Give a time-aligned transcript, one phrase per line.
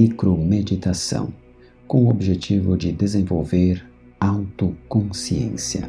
[0.00, 1.30] micromeditação
[1.86, 3.84] com o objetivo de desenvolver
[4.18, 5.86] autoconsciência.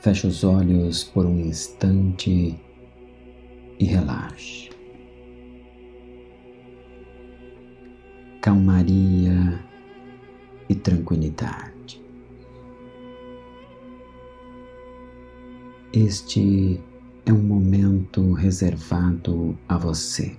[0.00, 2.58] Feche os olhos por um instante
[3.78, 4.68] e relaxe.
[8.40, 9.64] Calmaria
[10.68, 12.01] e tranquilidade.
[15.94, 16.80] Este
[17.26, 20.34] é um momento reservado a você.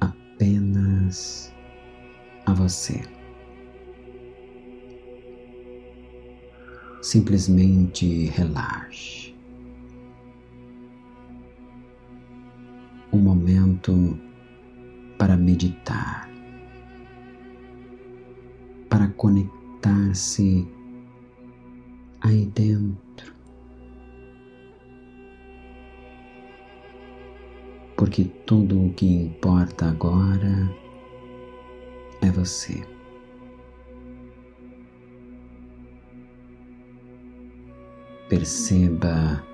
[0.00, 1.52] Apenas
[2.46, 3.02] a você.
[7.02, 9.34] Simplesmente relaxe.
[13.12, 14.16] Um momento
[15.18, 16.30] para meditar,
[18.88, 20.77] para conectar-se
[22.28, 23.32] aí dentro.
[27.96, 30.70] Porque tudo o que importa agora
[32.20, 32.86] é você.
[38.28, 39.44] Perceba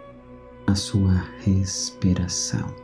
[0.66, 2.74] a sua respiração.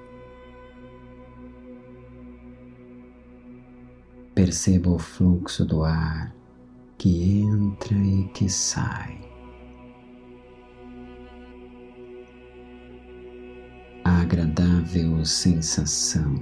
[4.34, 6.34] Perceba o fluxo do ar
[6.96, 9.29] que entra e que sai.
[14.30, 16.38] Agradável sensação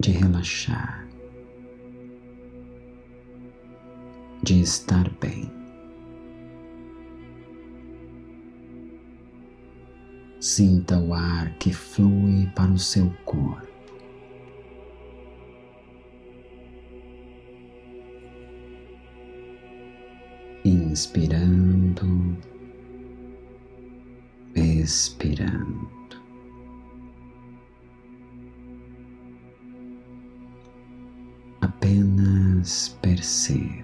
[0.00, 1.06] de relaxar,
[4.42, 5.52] de estar bem.
[10.40, 13.68] Sinta o ar que flui para o seu corpo.
[20.64, 22.38] Inspirando,
[24.84, 25.88] expirando.
[31.62, 33.83] Apenas perceba.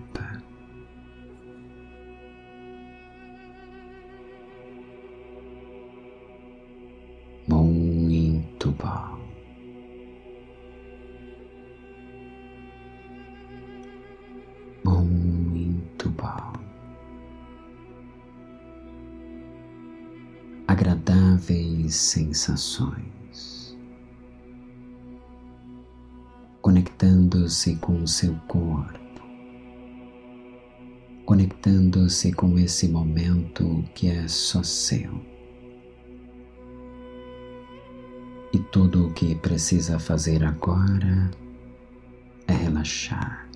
[20.81, 23.77] Agradáveis sensações,
[26.63, 29.21] conectando-se com o seu corpo,
[31.27, 35.21] conectando-se com esse momento que é só seu.
[38.51, 41.31] E tudo o que precisa fazer agora
[42.49, 43.47] é relaxar.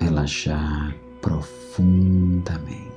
[0.00, 2.91] Relaxar profundamente.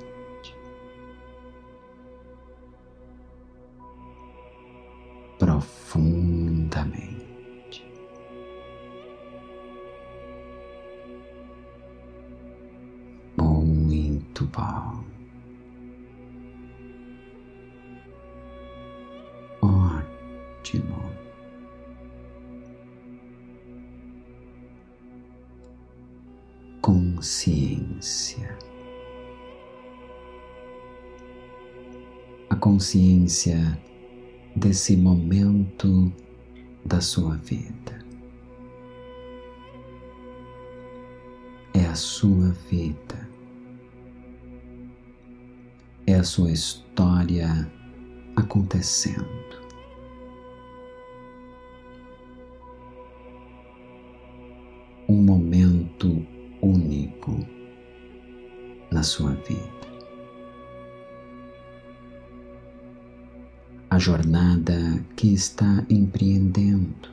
[5.46, 7.06] Profundamente.
[13.38, 15.04] Muito bom.
[19.62, 21.12] Ótimo.
[26.82, 28.58] Consciência.
[32.50, 33.78] A consciência
[34.56, 36.12] desse momento
[36.86, 38.06] da sua vida.
[41.74, 43.30] É a sua vida.
[46.08, 47.70] É a sua história
[48.36, 49.26] acontecendo.
[55.08, 56.26] Um momento
[56.62, 57.46] único
[58.92, 59.75] na sua vida.
[64.06, 67.10] Jornada que está empreendendo.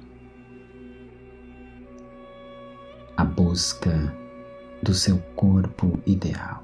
[3.17, 4.15] A busca
[4.83, 6.63] do seu corpo ideal.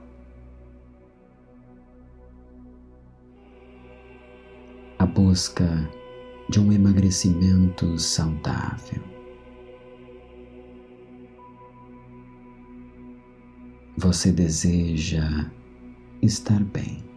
[4.99, 5.89] A busca
[6.51, 9.03] de um emagrecimento saudável.
[13.97, 15.51] Você deseja
[16.21, 17.07] estar bem.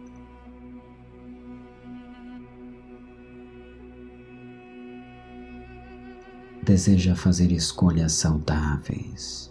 [6.64, 9.50] Deseja fazer escolhas saudáveis.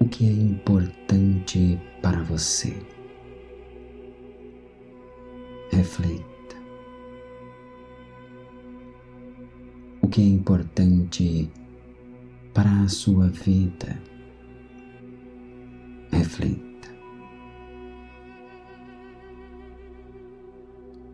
[0.00, 2.74] O que é importante para você?
[5.70, 6.24] Reflita.
[10.00, 11.52] O que é importante
[12.54, 14.00] para a sua vida.
[16.10, 16.88] Reflita.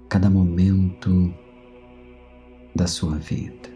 [0.09, 1.35] Cada momento
[2.77, 3.75] da sua vida.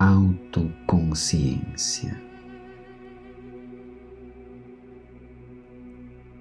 [0.00, 2.20] Autoconsciência.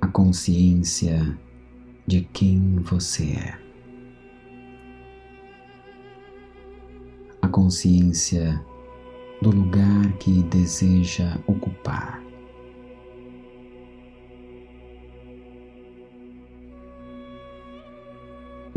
[0.01, 1.38] A consciência
[2.07, 3.59] de quem você é.
[7.42, 8.59] A consciência
[9.42, 12.29] do lugar que deseja ocupar.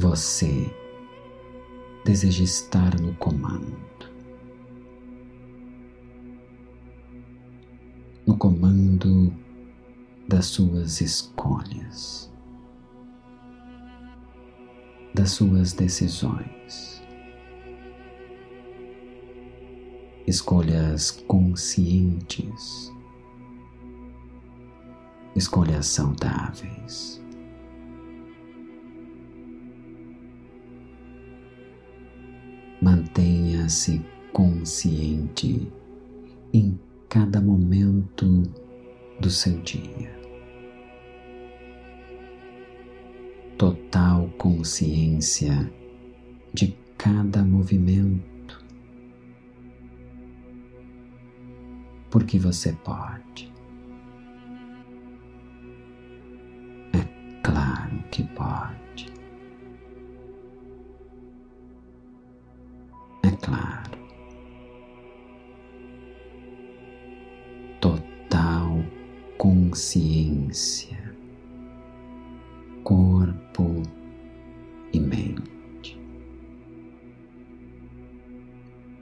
[0.03, 0.69] Você
[2.05, 3.79] deseja estar no comando.
[8.27, 9.33] No comando
[10.27, 12.29] das suas escolhas
[15.15, 17.01] das suas decisões.
[20.27, 22.93] Escolhas conscientes,
[25.37, 27.23] escolhas saudáveis.
[33.73, 34.05] Mantenha-se
[34.35, 35.67] consciente
[36.53, 36.79] em
[37.09, 38.43] cada momento
[39.19, 40.21] do seu dia.
[43.57, 45.73] total consciência
[46.53, 48.63] de cada movimento,
[52.11, 53.53] porque você pode.
[56.93, 58.82] É claro que pode.
[63.43, 63.93] Claro.
[67.81, 68.85] Total
[69.37, 71.03] consciência
[72.83, 73.83] corpo
[74.93, 75.99] e mente.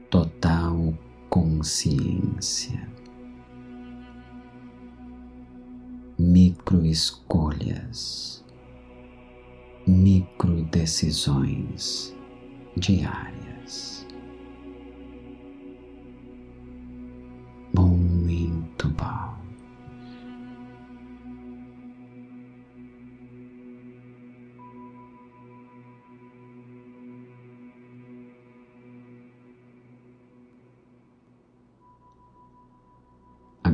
[0.09, 0.95] Total
[1.29, 2.89] consciência.
[6.19, 8.45] Micro escolhas,
[9.87, 12.15] micro decisões
[12.77, 14.00] diárias.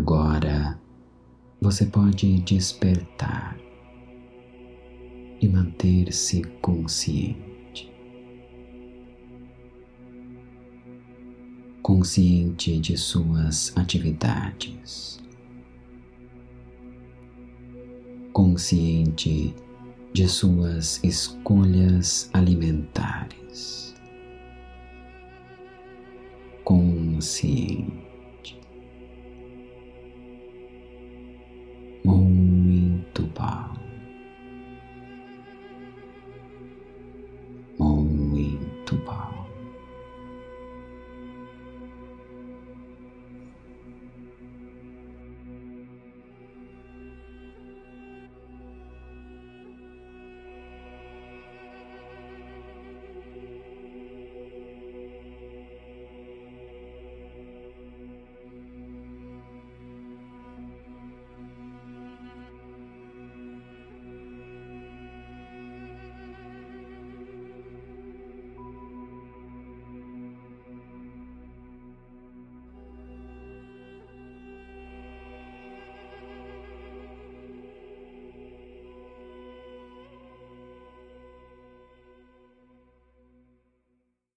[0.06, 0.80] Agora
[1.60, 3.58] você pode despertar
[5.40, 7.92] e manter-se consciente.
[11.82, 15.18] Consciente de suas atividades.
[18.32, 19.56] Consciente
[20.12, 23.92] de suas escolhas alimentares.
[26.62, 28.05] Consciente